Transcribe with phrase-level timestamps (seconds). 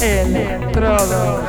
[0.00, 1.48] Electrodos.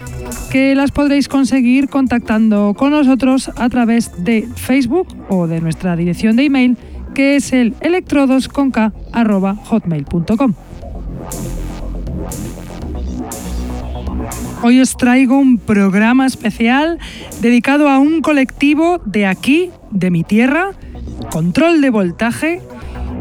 [0.51, 6.35] que las podréis conseguir contactando con nosotros a través de Facebook o de nuestra dirección
[6.35, 6.77] de email
[7.15, 10.53] que es el electrodosconk.hotmail.com.
[14.61, 16.99] Hoy os traigo un programa especial
[17.41, 20.71] dedicado a un colectivo de aquí, de mi tierra,
[21.31, 22.61] control de voltaje,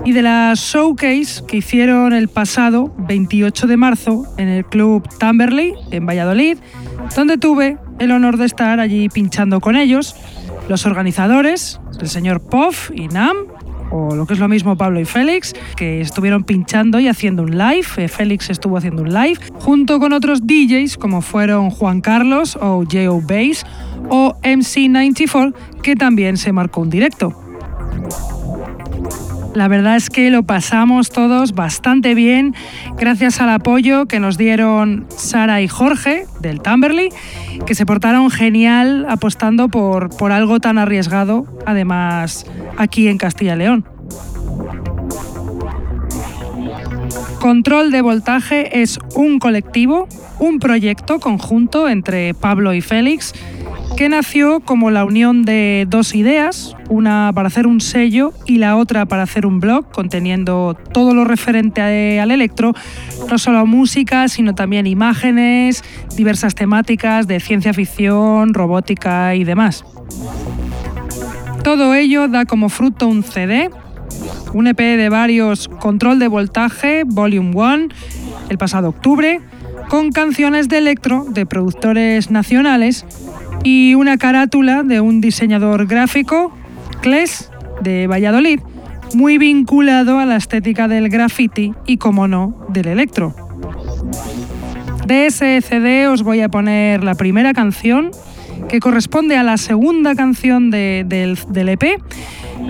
[0.05, 5.75] y de la showcase que hicieron el pasado 28 de marzo en el Club Tamberley
[5.91, 6.59] en Valladolid,
[7.15, 10.17] donde tuve el honor de estar allí pinchando con ellos,
[10.69, 13.37] los organizadores, el señor Poff y Nam,
[13.91, 17.59] o lo que es lo mismo Pablo y Félix, que estuvieron pinchando y haciendo un
[17.59, 17.87] live.
[17.97, 22.85] Eh, Félix estuvo haciendo un live, junto con otros DJs como fueron Juan Carlos o
[22.85, 23.21] J.O.
[23.21, 23.67] Bass
[24.09, 27.35] o MC94, que también se marcó un directo.
[29.55, 32.55] La verdad es que lo pasamos todos bastante bien
[32.97, 37.09] gracias al apoyo que nos dieron Sara y Jorge del Tamberley,
[37.67, 42.47] que se portaron genial apostando por, por algo tan arriesgado, además
[42.77, 43.85] aquí en Castilla y León.
[47.41, 50.07] Control de Voltaje es un colectivo,
[50.39, 53.33] un proyecto conjunto entre Pablo y Félix
[54.01, 58.79] que nació como la unión de dos ideas, una para hacer un sello y la
[58.79, 62.73] otra para hacer un blog conteniendo todo lo referente al electro,
[63.31, 65.85] no solo música, sino también imágenes,
[66.17, 69.85] diversas temáticas de ciencia ficción, robótica y demás.
[71.63, 73.69] Todo ello da como fruto un CD,
[74.55, 77.89] un EP de varios Control de Voltaje, Volume 1,
[78.49, 79.43] el pasado octubre,
[79.91, 83.05] con canciones de electro de productores nacionales
[83.63, 86.53] y una carátula de un diseñador gráfico,
[87.03, 87.51] Kles,
[87.83, 88.61] de Valladolid,
[89.15, 93.35] muy vinculado a la estética del graffiti y, como no, del electro.
[95.07, 98.11] De ese CD os voy a poner la primera canción,
[98.69, 102.01] que corresponde a la segunda canción del, EP,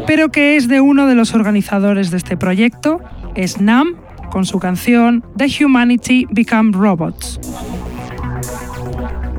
[0.07, 3.01] pero que es de uno de los organizadores de este proyecto,
[3.35, 3.97] es Nam,
[4.31, 7.41] con su canción The Humanity Become Robots.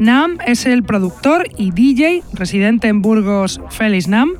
[0.01, 4.31] Nam es el productor y DJ residente en Burgos Félix Nam,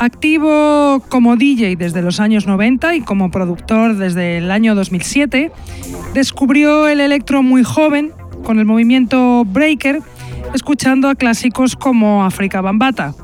[0.00, 5.52] activo como DJ desde los años 90 y como productor desde el año 2007,
[6.14, 8.12] descubrió el electro muy joven
[8.42, 10.00] con el movimiento breaker,
[10.54, 13.14] escuchando a clásicos como África Bambata.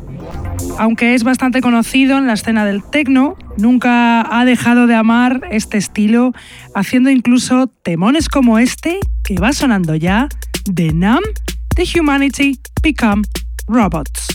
[0.78, 5.78] aunque es bastante conocido en la escena del techno, nunca ha dejado de amar este
[5.78, 6.34] estilo,
[6.74, 10.28] haciendo incluso temones como este que va sonando ya
[10.72, 11.22] de Numb,
[11.76, 13.24] The Humanity Become
[13.68, 14.28] Robots.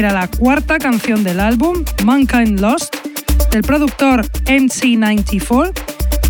[0.00, 2.96] Era la cuarta canción del álbum, Mankind Lost,
[3.50, 5.72] del productor MC94,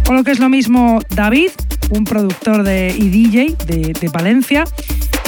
[0.09, 1.51] o lo que es lo mismo David,
[1.91, 4.65] un productor de, y DJ de, de Valencia,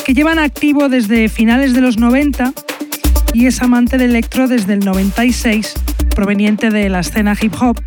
[0.04, 2.52] que llevan activo desde finales de los 90
[3.32, 5.74] y es amante de electro desde el 96,
[6.12, 7.80] proveniente de la escena hip hop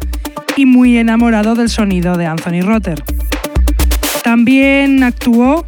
[0.55, 3.03] y muy enamorado del sonido de Anthony Rotter.
[4.23, 5.65] También actuó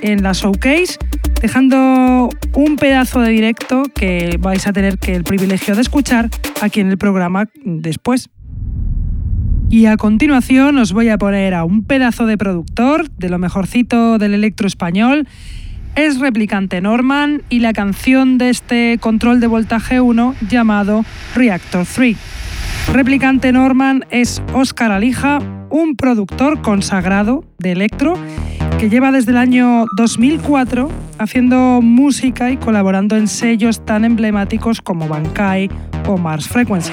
[0.00, 0.96] en la showcase,
[1.40, 6.28] dejando un pedazo de directo que vais a tener que el privilegio de escuchar
[6.60, 8.30] aquí en el programa después.
[9.70, 14.18] Y a continuación os voy a poner a un pedazo de productor de lo mejorcito
[14.18, 15.26] del electro español.
[15.94, 22.16] Es Replicante Norman y la canción de este control de voltaje 1 llamado Reactor 3.
[22.92, 25.38] Replicante Norman es Oscar Alija,
[25.70, 28.18] un productor consagrado de electro
[28.78, 30.90] que lleva desde el año 2004
[31.22, 35.70] haciendo música y colaborando en sellos tan emblemáticos como Bankai
[36.06, 36.92] o Mars Frequency.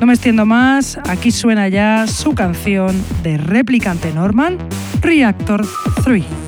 [0.00, 4.58] No me extiendo más, aquí suena ya su canción de Replicante Norman,
[5.00, 5.66] Reactor
[6.04, 6.43] 3.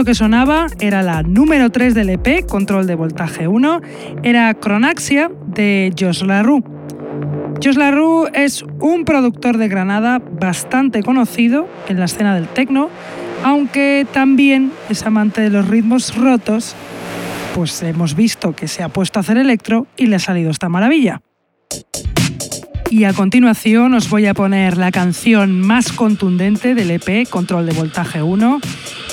[0.00, 3.82] Esto que sonaba era la número 3 del EP, Control de Voltaje 1,
[4.22, 6.64] era Cronaxia de Josh LaRue.
[7.62, 12.88] Josh LaRue es un productor de Granada bastante conocido en la escena del techno,
[13.44, 16.74] aunque también es amante de los ritmos rotos,
[17.54, 20.70] pues hemos visto que se ha puesto a hacer electro y le ha salido esta
[20.70, 21.20] maravilla.
[22.88, 27.72] Y a continuación os voy a poner la canción más contundente del EP Control de
[27.74, 28.60] Voltaje 1.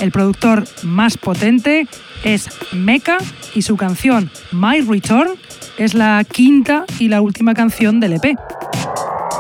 [0.02, 1.88] El productor más potente
[2.24, 3.18] es Mecha
[3.56, 5.30] y su canción My Return
[5.78, 8.36] es la quinta y la última canción del EP.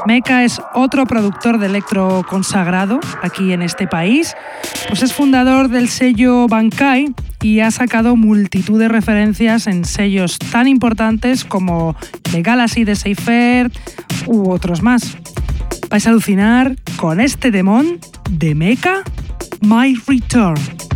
[0.05, 4.35] Mecha es otro productor de electro consagrado aquí en este país,
[4.87, 10.67] pues es fundador del sello Bankai y ha sacado multitud de referencias en sellos tan
[10.67, 11.95] importantes como
[12.31, 13.71] The Galaxy de Seifer
[14.25, 15.17] u otros más.
[15.89, 19.03] Vais a alucinar con este demon de Mecha,
[19.61, 20.86] My Return.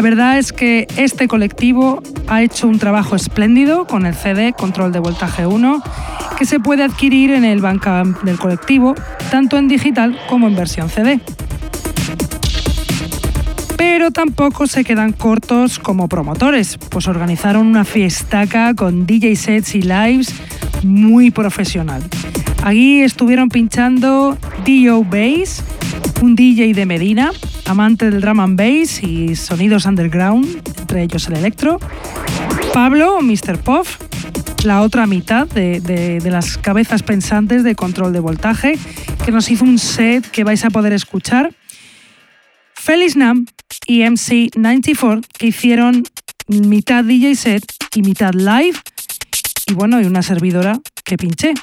[0.00, 4.92] La verdad es que este colectivo ha hecho un trabajo espléndido con el CD Control
[4.92, 5.82] de Voltaje 1,
[6.38, 8.94] que se puede adquirir en el Bandcamp del colectivo,
[9.30, 11.20] tanto en digital como en versión CD.
[13.76, 19.82] Pero tampoco se quedan cortos como promotores, pues organizaron una fiestaca con DJ sets y
[19.82, 20.32] lives
[20.82, 22.02] muy profesional.
[22.62, 25.62] Allí estuvieron pinchando Dio Bass,
[26.22, 27.32] un DJ de Medina,
[27.70, 31.78] amante del drum and bass y sonidos underground, entre ellos el electro.
[32.74, 33.58] Pablo, Mr.
[33.58, 33.98] Puff,
[34.64, 38.76] la otra mitad de, las cabezas pensantes de control de voltaje,
[39.24, 41.54] que nos hizo un set que vais a poder escuchar.
[42.74, 43.46] Félix Nam
[43.86, 46.02] y MC94, que hicieron
[46.48, 48.76] mitad DJ set y mitad live,
[49.66, 51.54] y bueno, y una servidora que pinché.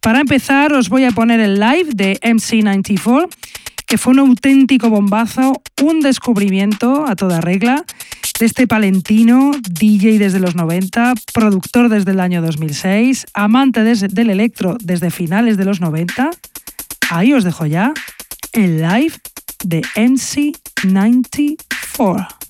[0.00, 3.28] Para empezar, os voy a poner el live de MC94,
[3.92, 7.84] que fue un auténtico bombazo, un descubrimiento a toda regla
[8.40, 14.78] de este palentino, DJ desde los 90, productor desde el año 2006, amante del electro
[14.80, 16.30] desde finales de los 90.
[17.10, 17.92] Ahí os dejo ya
[18.54, 19.12] el live
[19.62, 22.41] de MC94.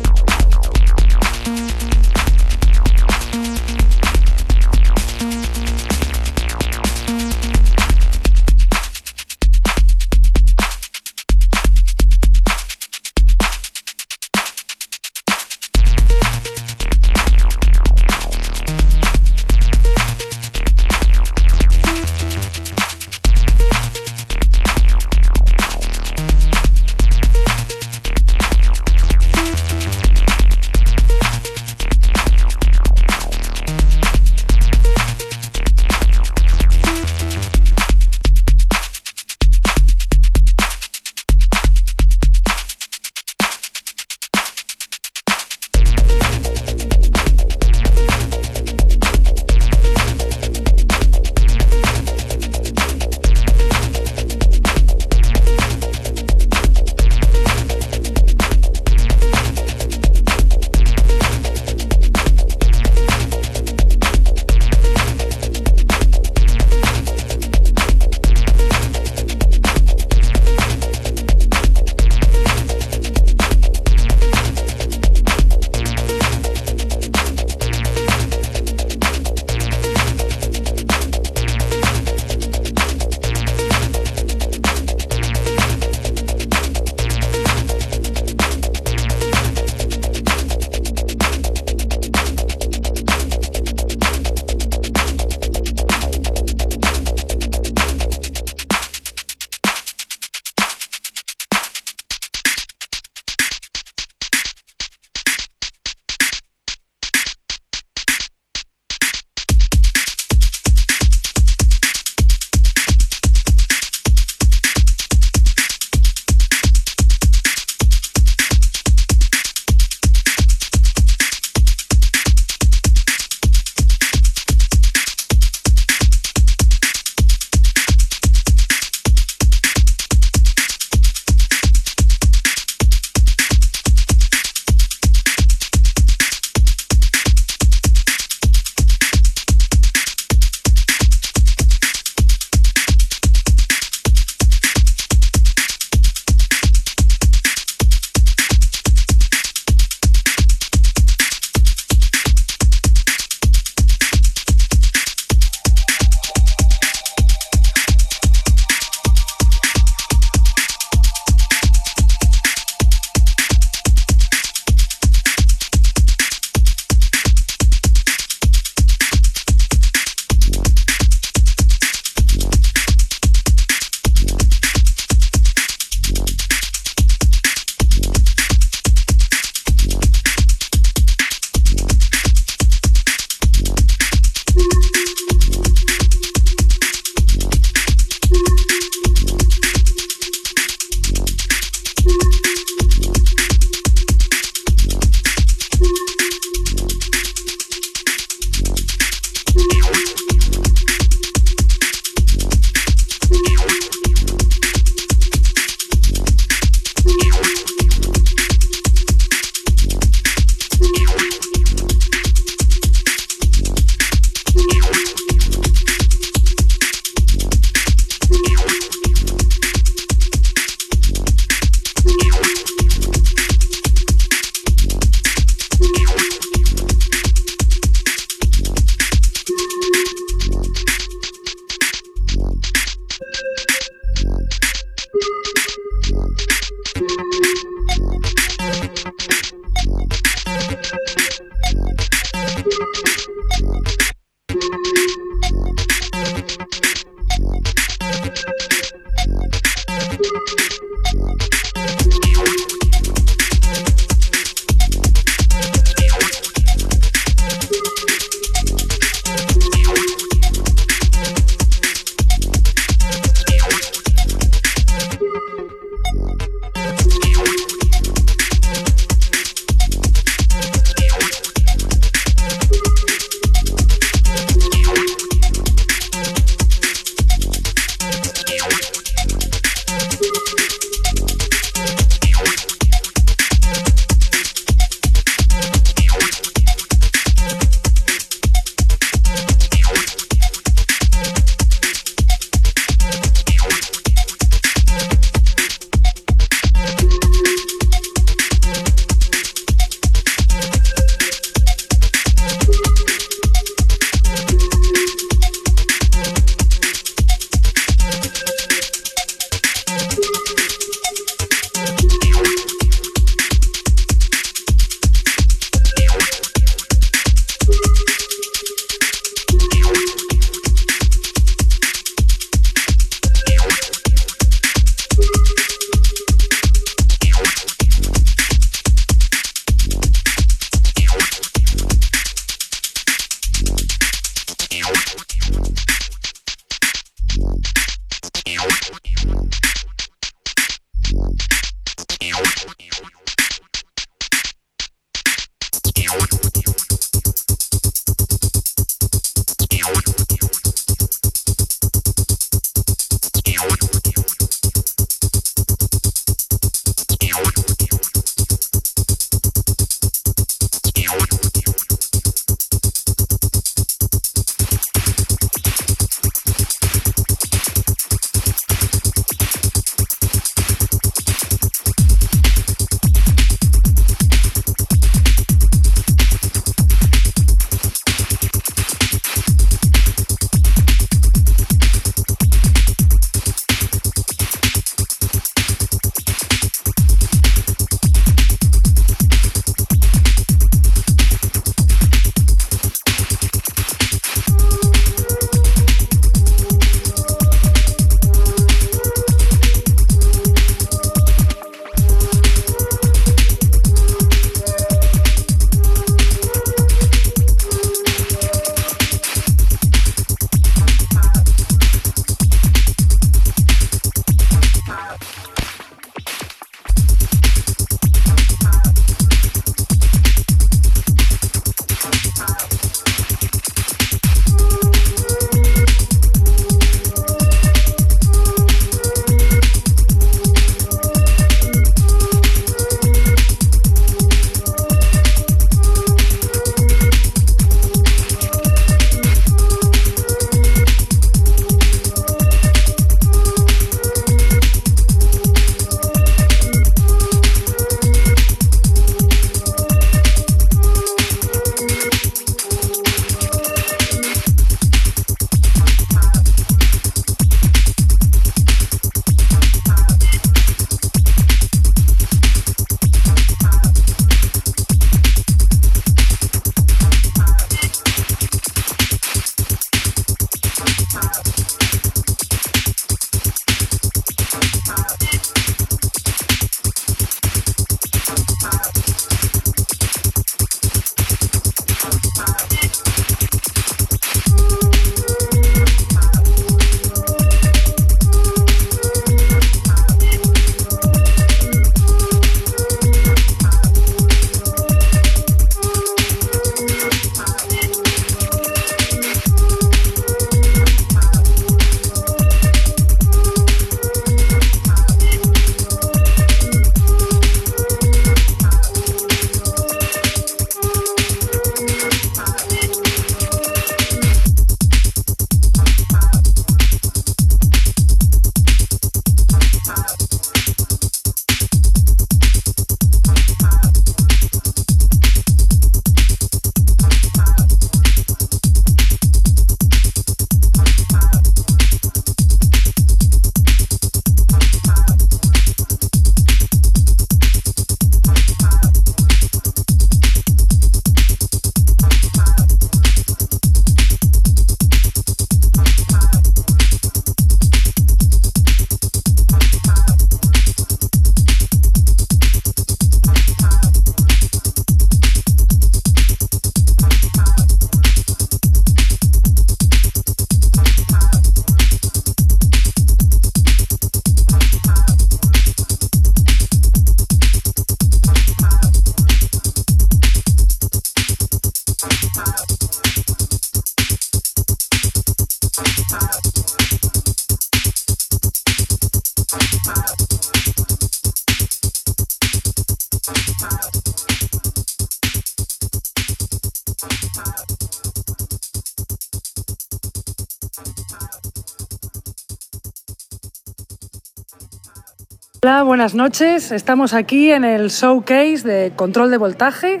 [595.62, 596.72] Hola, buenas noches.
[596.72, 600.00] Estamos aquí en el showcase de control de voltaje,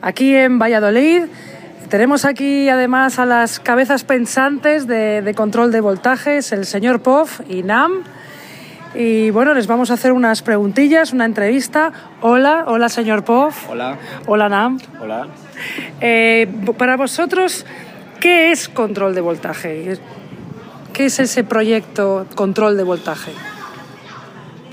[0.00, 1.24] aquí en Valladolid.
[1.88, 7.64] Tenemos aquí además a las cabezas pensantes de, control de voltajes, el señor Poff y
[7.64, 8.04] Nam.
[8.94, 11.90] Y bueno, les vamos a hacer unas preguntillas, una entrevista.
[12.20, 13.68] Hola, hola señor Poff.
[13.68, 13.98] Hola.
[14.26, 14.78] Hola Nam.
[15.02, 15.26] Hola.
[16.00, 16.46] Eh,
[16.78, 17.66] para vosotros,
[18.20, 19.98] ¿qué es control de voltaje?
[20.92, 23.32] ¿Qué es ese proyecto control de voltaje?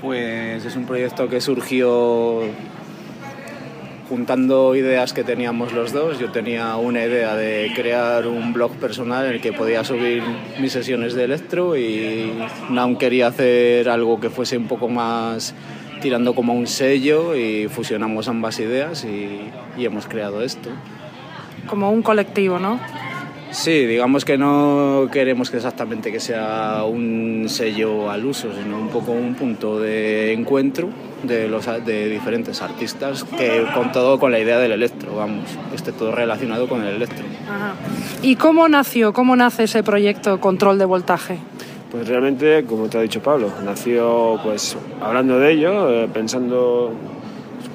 [0.00, 2.42] Pues es un proyecto que surgió
[4.08, 6.18] juntando ideas que teníamos los dos.
[6.18, 10.22] Yo tenía una idea de crear un blog personal en el que podía subir
[10.60, 12.32] mis sesiones de electro y
[12.70, 15.54] Nam quería hacer algo que fuese un poco más
[16.00, 20.70] tirando como un sello y fusionamos ambas ideas y, y hemos creado esto.
[21.66, 22.78] Como un colectivo, ¿no?
[23.50, 28.88] Sí, digamos que no queremos que exactamente que sea un sello al uso, sino un
[28.88, 30.88] poco un punto de encuentro
[31.22, 35.76] de, los, de diferentes artistas, que con todo con la idea del electro, vamos, que
[35.76, 37.24] esté todo relacionado con el electro.
[38.22, 41.38] ¿Y cómo nació, cómo nace ese proyecto Control de Voltaje?
[41.90, 46.92] Pues realmente, como te ha dicho Pablo, nació pues hablando de ello, eh, pensando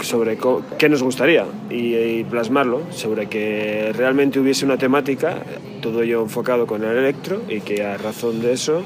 [0.01, 0.37] sobre
[0.77, 5.37] qué nos gustaría y, plasmarlo, sobre que realmente hubiese una temática,
[5.81, 8.83] todo ello enfocado con el electro y que a razón de eso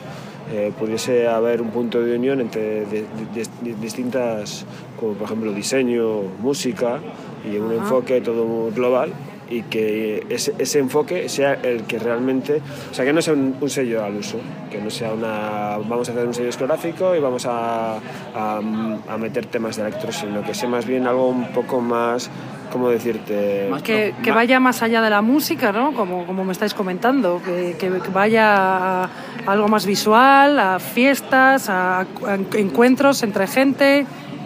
[0.53, 2.85] eh, pudiese haber un punto de unión entre
[3.81, 4.65] distintas,
[4.99, 6.99] como por ejemplo diseño, música
[7.49, 9.11] y un enfoque todo global
[9.49, 13.57] y que ese, ese, enfoque sea el que realmente, o sea, que no sea un,
[13.69, 14.39] sello al uso,
[14.69, 17.97] que no sea una, vamos a hacer un sello discográfico y vamos a,
[18.35, 22.29] a, meter temas de electro, sino que sea más bien algo un poco más,
[22.71, 23.69] ¿cómo decirte?
[23.83, 25.93] que, que, vaya más allá de la música, ¿no?
[25.93, 29.09] Como, como me estáis comentando, que, que vaya a
[29.47, 32.05] algo más visual, a fiestas, a
[32.53, 34.05] encuentros entre gente.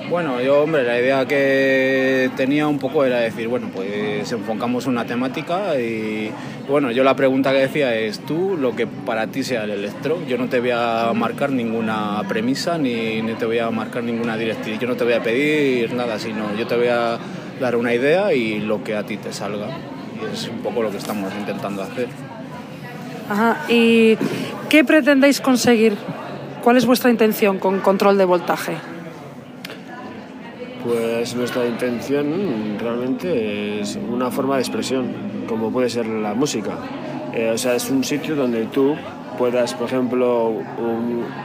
[0.10, 5.06] Bueno, yo, hombre, la idea que tenía un poco era decir, bueno, pues enfocamos una
[5.06, 6.32] temática y,
[6.68, 10.20] bueno, yo la pregunta que decía es, tú, lo que para ti sea el electro,
[10.28, 14.36] yo no te voy a marcar ninguna premisa ni, ni te voy a marcar ninguna
[14.36, 17.18] directriz, yo no te voy a pedir nada, sino yo te voy a
[17.62, 19.68] dar una idea y lo que a ti te salga.
[20.20, 22.08] Y es un poco lo que estamos intentando hacer.
[23.30, 24.18] Ajá, ¿y
[24.68, 25.96] qué pretendéis conseguir?
[26.62, 28.91] ¿Cuál es vuestra intención con control de voltaje?
[30.84, 35.08] Pues nuestra intención realmente es una forma de expresión,
[35.48, 36.72] como puede ser la música.
[37.34, 38.96] Eh, o sea, es un sitio donde tú
[39.38, 40.54] puedas, por ejemplo,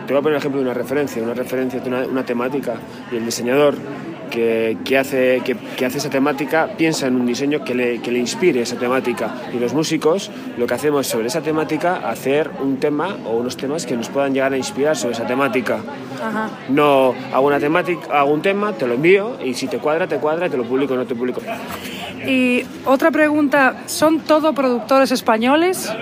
[0.07, 2.74] te voy a poner el ejemplo de una referencia, una referencia de una, temática
[3.12, 3.74] y el diseñador
[4.30, 8.18] que, que, hace, que, hace esa temática piensa en un diseño que le, que le,
[8.18, 9.34] inspire esa temática.
[9.55, 13.87] Y los músicos lo que hacemos sobre esa temática, hacer un tema o unos temas
[13.87, 15.80] que nos puedan llegar a inspirar sobre esa temática.
[16.69, 20.17] No hago una temática, hago un tema, te lo envío y si te cuadra, te
[20.19, 21.41] cuadra, te lo publico o no te publico.
[22.27, 25.93] Y otra pregunta, ¿son todo productores españoles?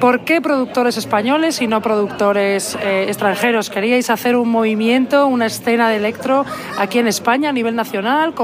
[0.00, 3.70] ¿Por qué productores españoles y no productores eh, extranjeros?
[3.70, 6.44] ¿Queríais hacer un movimiento, una escena de electro
[6.78, 8.34] aquí en España a nivel nacional?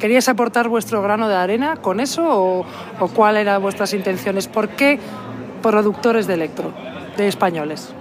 [0.00, 2.66] ¿Queríais aportar vuestro grano de arena con eso o,
[2.98, 4.48] o cuáles eran vuestras intenciones?
[4.48, 4.98] ¿Por qué
[5.62, 6.72] productores de electro,
[7.16, 7.94] de españoles?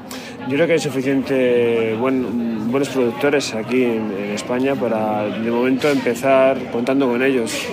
[0.47, 7.07] Yo creo que hay suficiente buenos productores aquí en, España para de momento empezar contando
[7.07, 7.65] con ellos.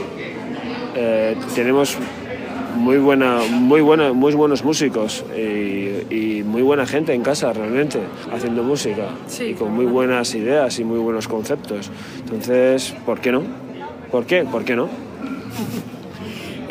[0.94, 1.98] Eh, tenemos
[2.76, 7.98] muy buena, muy buena, muy buenos músicos y, muy buena gente en casa realmente
[8.30, 9.06] haciendo música
[9.40, 11.90] y con muy buenas ideas y muy buenos conceptos.
[12.20, 13.42] Entonces, ¿por qué no?
[14.10, 14.44] ¿Por qué?
[14.44, 14.88] ¿Por qué no?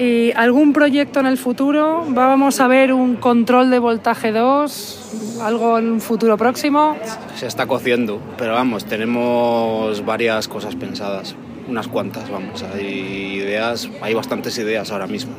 [0.02, 2.04] ¿Y algún proyecto en el futuro?
[2.08, 5.42] ¿Vamos a ver un control de voltaje 2?
[5.44, 6.98] ¿Algo en un futuro próximo?
[7.36, 11.36] Se está cociendo, pero vamos, tenemos varias cosas pensadas.
[11.68, 12.64] Unas cuantas, vamos.
[12.64, 15.34] Hay ideas, hay bastantes ideas ahora mismo.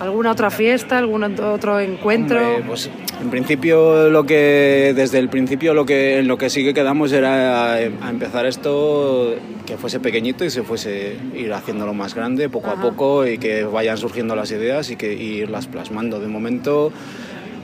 [0.00, 2.40] ¿Alguna otra fiesta, algún otro encuentro?
[2.66, 2.90] pues
[3.20, 7.12] en principio lo que desde el principio lo que en lo que sí que quedamos
[7.12, 9.34] era a empezar esto
[9.64, 13.64] que fuese pequeñito y se fuese ir haciéndolo más grande poco a poco y que
[13.64, 16.20] vayan surgiendo las ideas y que irlas plasmando.
[16.20, 16.92] De momento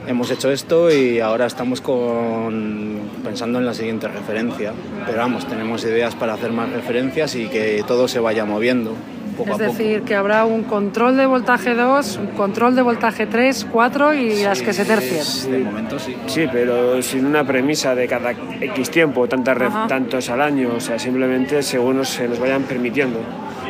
[0.07, 4.73] hemos hecho esto y ahora estamos con, pensando en la siguiente referencia.
[5.05, 8.95] Pero vamos, tenemos ideas para hacer más referencias y que todo se vaya moviendo.
[9.33, 9.71] Poco es a poco.
[9.77, 14.43] decir, que habrá un control de voltaje 2, un control de voltaje 3, 4 y
[14.43, 15.19] las que se tercien.
[15.21, 16.15] Es- De momento sí.
[16.27, 20.97] Sí, pero sin una premisa de cada X tiempo, tantas tantos al año, o sea,
[20.99, 23.19] simplemente según se nos vayan permitiendo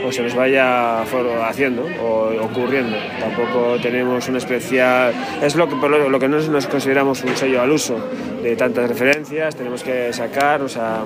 [0.06, 1.02] o se nos vaya
[1.48, 2.98] haciendo o ocurriendo.
[3.20, 5.14] Tampoco tenemos una especial...
[5.42, 7.96] Es lo que, por lo, lo que nos, nos consideramos un sello al uso
[8.42, 11.04] de tantas referencias, tenemos que sacar, o sea,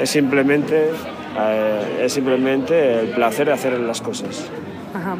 [0.00, 0.90] es simplemente,
[1.38, 4.44] eh, es simplemente el placer de hacer las cosas.
[4.94, 5.16] Ajá.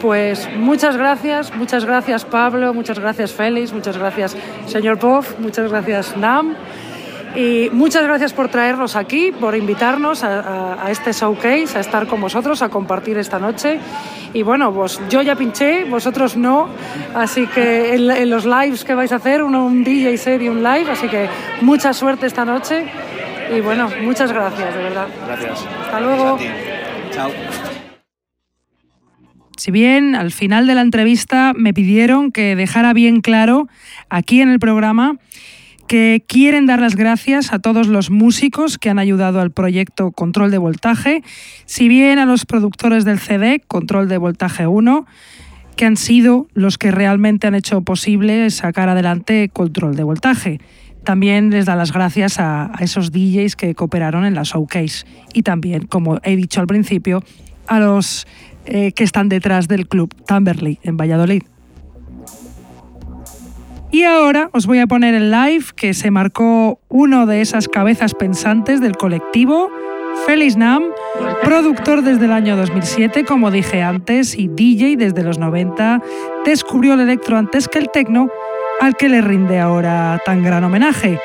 [0.00, 4.36] Pues muchas gracias, muchas gracias Pablo, muchas gracias Félix, muchas gracias
[4.66, 6.54] señor Pov, muchas gracias Nam
[7.34, 12.06] y muchas gracias por traernos aquí, por invitarnos a, a- a este showcase, a estar
[12.06, 13.78] con vosotros, a compartir esta noche.
[14.32, 16.68] Y bueno, pues yo ya pinché, vosotros no,
[17.14, 20.48] así que en, en los lives que vais a hacer, uno un DJ set y
[20.48, 21.28] un live, así que
[21.62, 22.86] mucha suerte esta noche
[23.56, 25.08] y bueno, muchas gracias, de verdad.
[25.26, 25.66] Gracias.
[25.84, 26.34] Hasta luego.
[26.34, 26.46] A ti.
[27.10, 27.30] Chao.
[29.56, 33.66] Si bien al final de la entrevista me pidieron que dejara bien claro
[34.08, 35.18] aquí en el programa
[35.88, 40.50] que quieren dar las gracias a todos los músicos que han ayudado al proyecto Control
[40.50, 41.22] de Voltaje,
[41.64, 45.06] si bien a los productores del CD Control de Voltaje 1,
[45.76, 50.60] que han sido los que realmente han hecho posible sacar adelante Control de Voltaje.
[51.08, 55.42] También les da las gracias a, a esos DJs que cooperaron en la showcase y
[55.42, 57.24] también, como he dicho al principio,
[57.66, 58.26] a los
[58.66, 61.44] eh, que están detrás del club Tamberley en Valladolid.
[63.90, 68.12] Y ahora os voy a poner el live que se marcó uno de esas cabezas
[68.12, 69.70] pensantes del colectivo,
[70.26, 70.82] Félix Nam,
[71.42, 76.02] productor desde el año 2007, como dije antes, y DJ desde los 90,
[76.44, 78.28] descubrió el electro antes que el tecno,
[78.80, 81.18] al que le rinde ahora tan gran homenaje.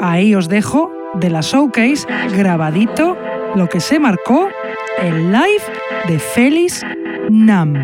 [0.00, 3.16] Ahí os dejo de la showcase grabadito
[3.54, 4.48] lo que se marcó
[5.00, 5.62] el live
[6.08, 6.84] de Félix
[7.30, 7.74] Nam.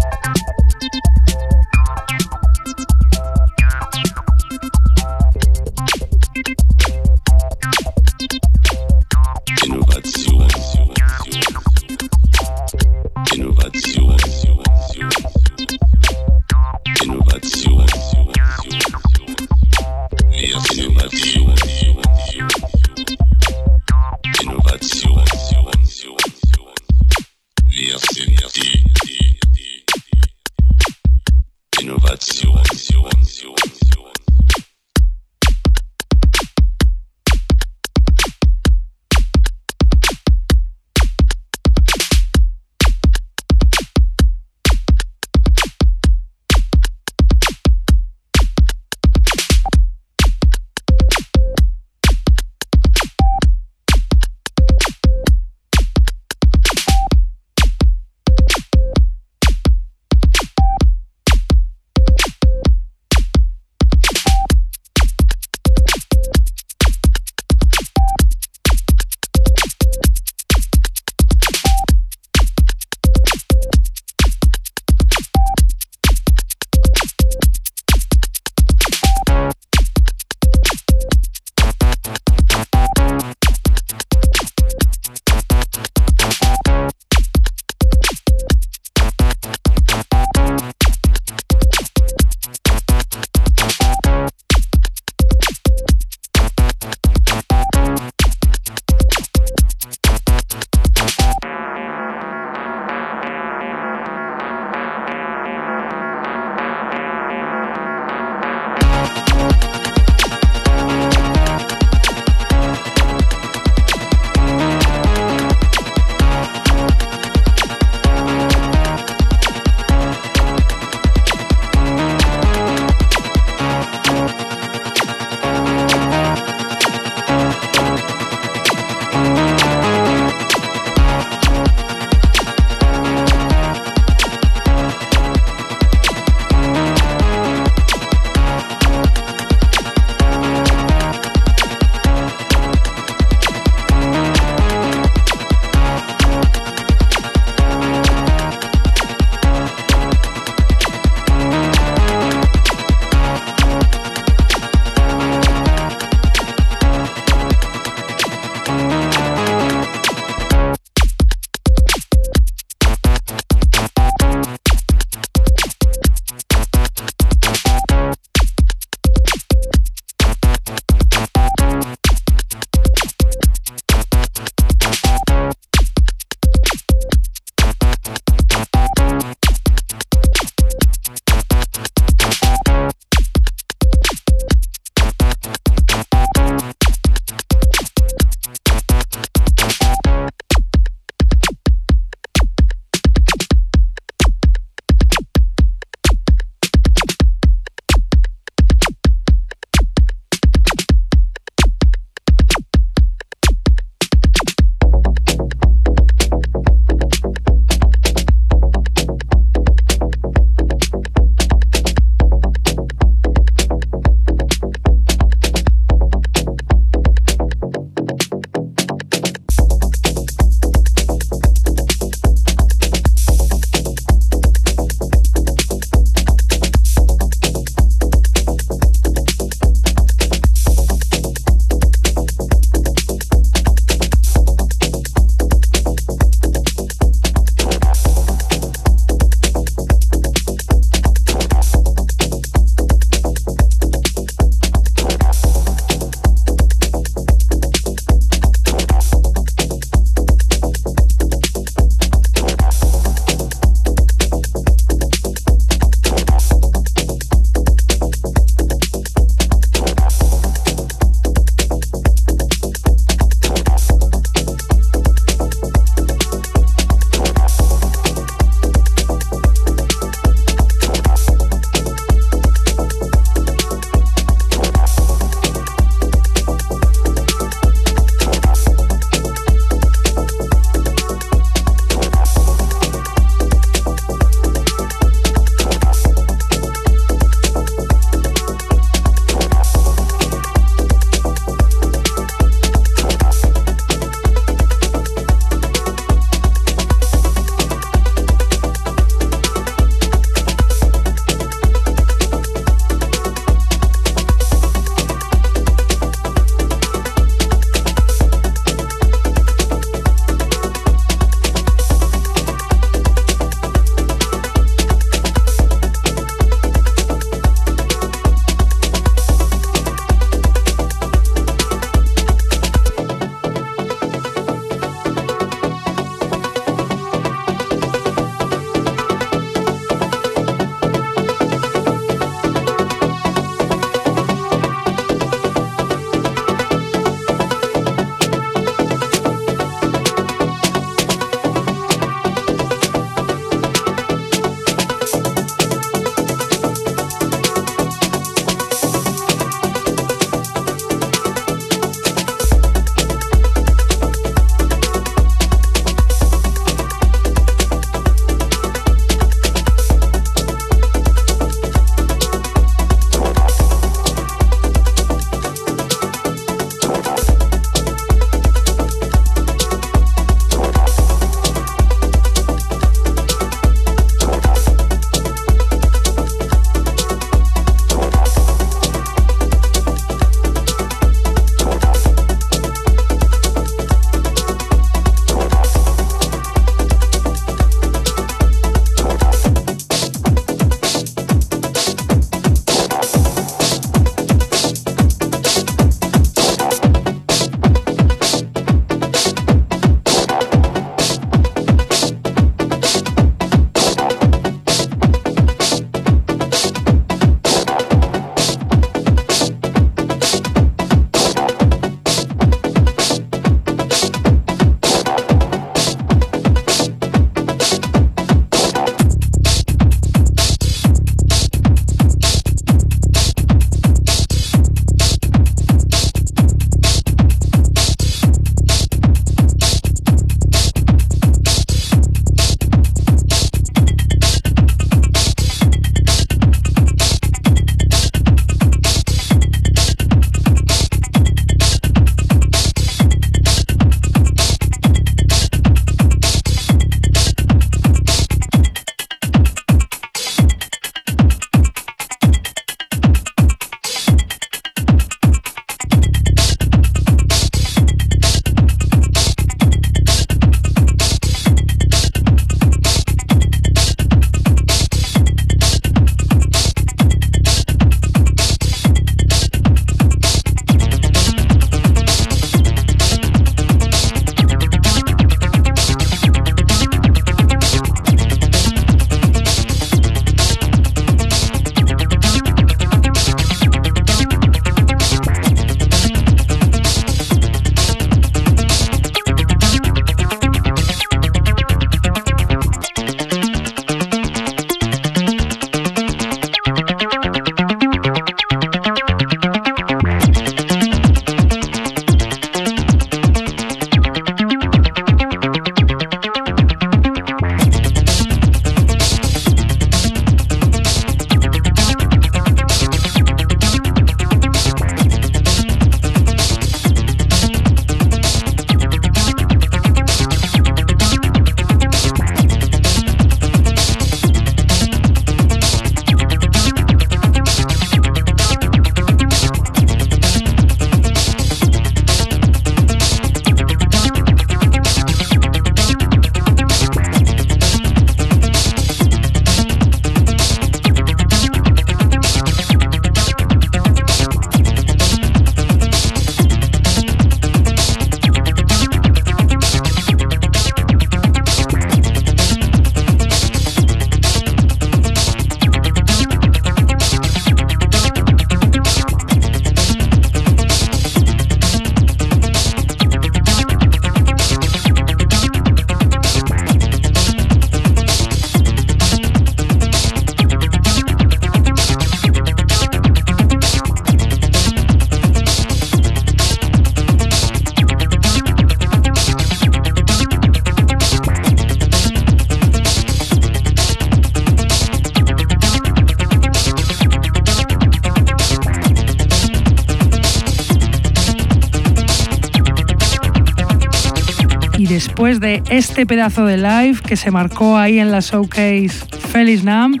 [596.02, 600.00] Este pedazo de live que se marcó ahí en la showcase Feliz Nam,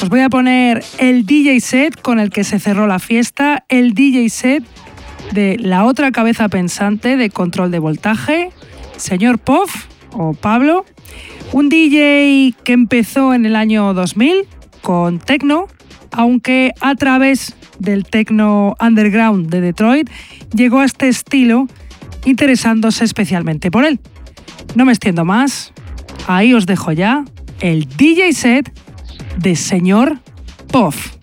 [0.00, 3.92] os voy a poner el DJ set con el que se cerró la fiesta, el
[3.92, 4.64] DJ set
[5.32, 8.48] de la otra cabeza pensante de control de voltaje,
[8.96, 10.86] señor Poff o Pablo,
[11.52, 14.46] un DJ que empezó en el año 2000
[14.80, 15.66] con techno,
[16.12, 20.08] aunque a través del techno underground de Detroit
[20.54, 21.68] llegó a este estilo
[22.24, 24.00] interesándose especialmente por él.
[24.74, 25.72] No me extiendo más,
[26.26, 27.24] ahí os dejo ya
[27.60, 28.72] el DJ set
[29.36, 30.18] de señor
[30.68, 31.21] Puff.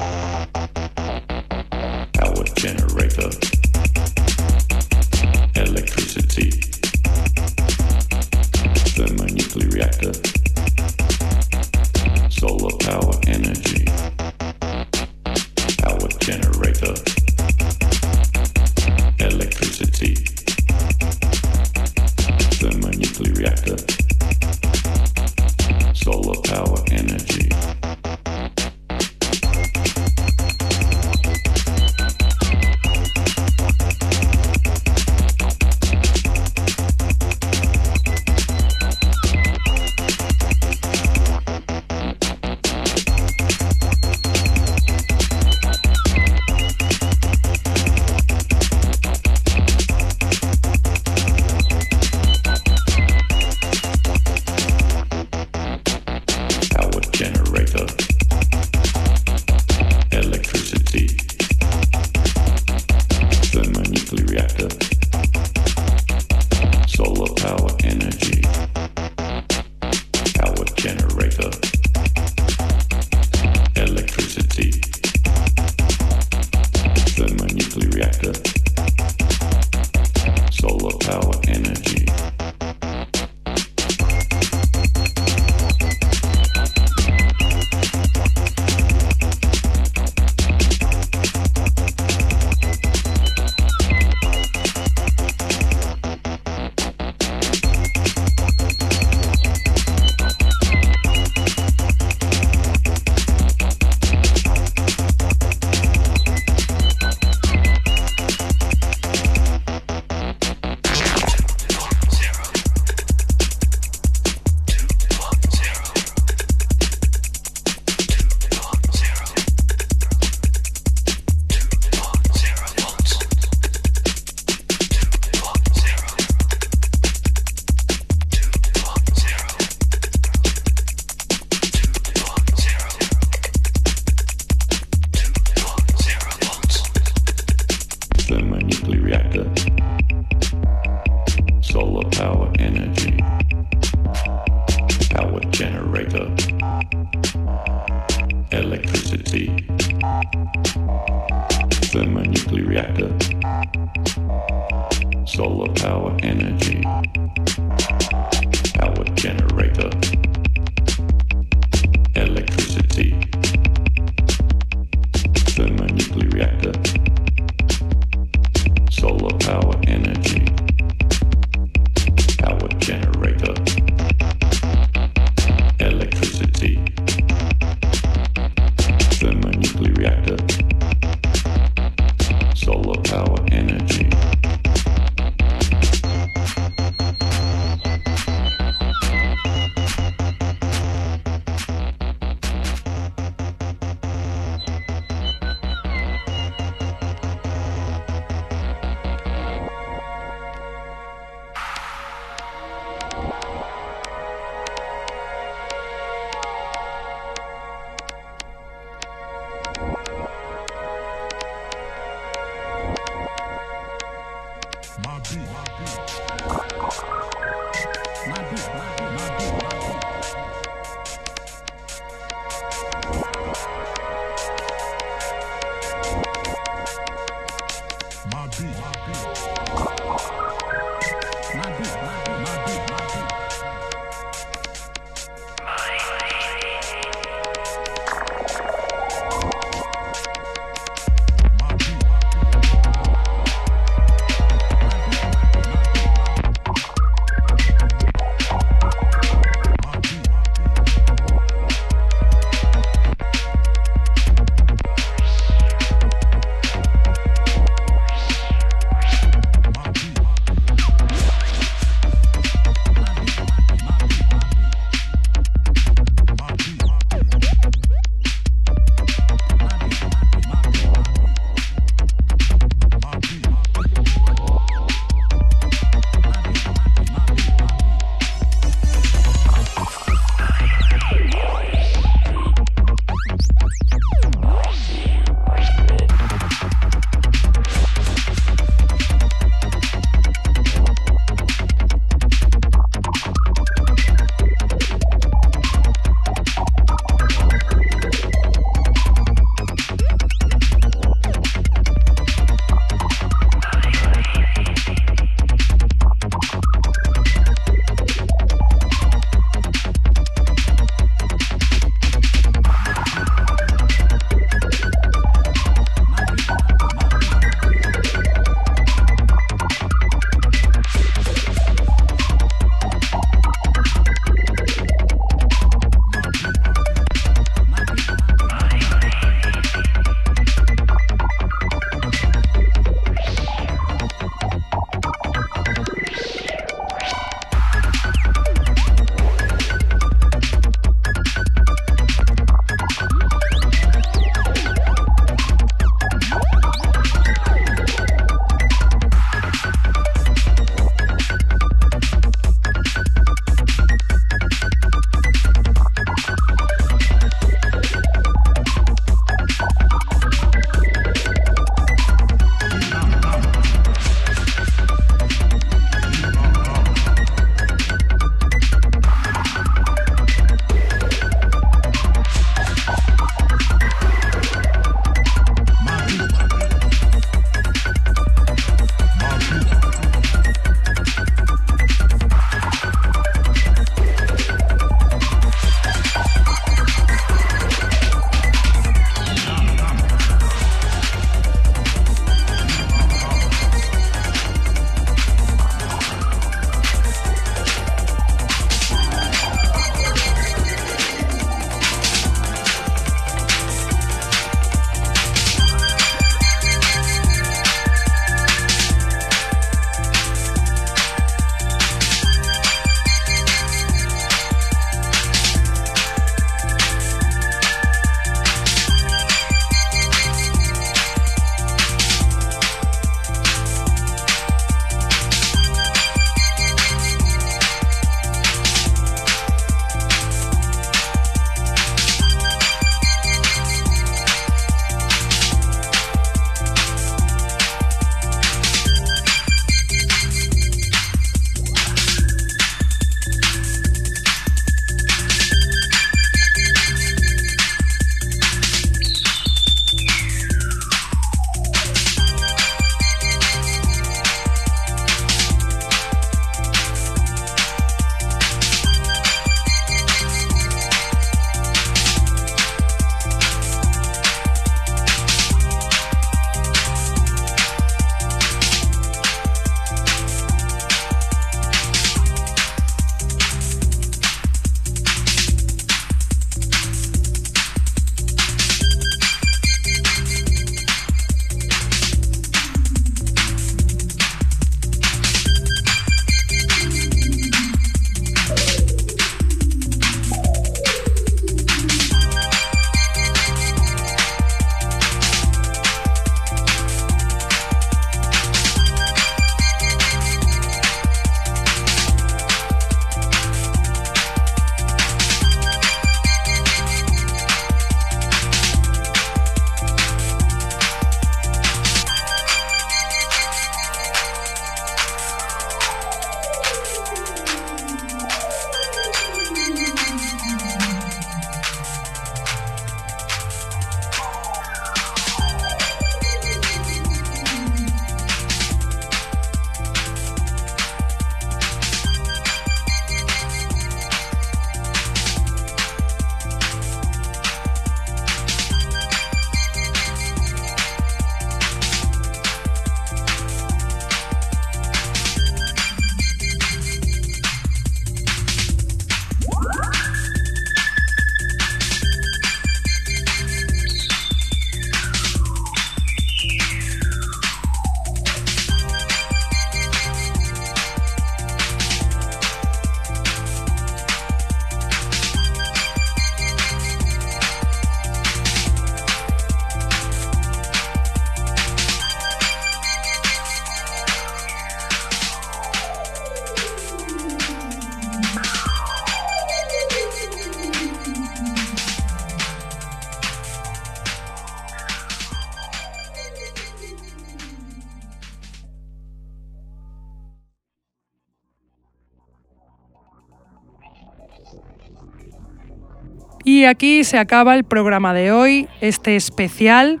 [596.64, 600.00] Y aquí se acaba el programa de hoy, este especial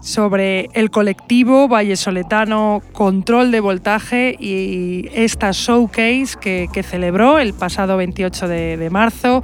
[0.00, 8.46] sobre el colectivo vallesoletano Control de Voltaje y esta showcase que, celebró el pasado 28
[8.46, 9.42] de, marzo,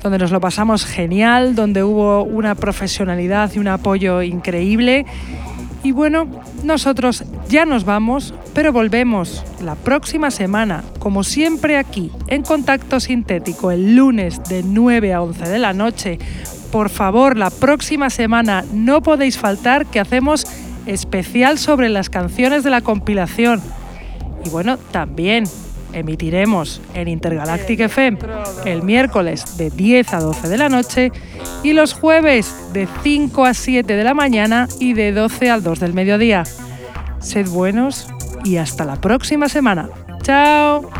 [0.00, 5.06] donde nos lo pasamos genial, donde hubo una profesionalidad y un apoyo increíble.
[5.82, 6.28] Y bueno,
[6.62, 13.70] nosotros ya nos vamos, pero volvemos la próxima semana, como siempre aquí, en Contacto Sintético,
[13.70, 16.18] el lunes de 9 a 11 de la noche,
[16.72, 20.46] por favor, la próxima semana no podéis faltar que hacemos
[20.86, 23.60] especial sobre las canciones de la compilación.
[24.44, 25.44] Y bueno, también
[25.92, 28.18] emitiremos en Intergalactic FM
[28.64, 31.10] el miércoles de 10 a 12 de la noche
[31.62, 35.80] y los jueves de 5 a 7 de la mañana y de 12 al 2
[35.80, 36.44] del mediodía.
[37.18, 38.08] Sed buenos
[38.44, 39.88] y hasta la próxima semana.
[40.22, 40.99] ¡Chao!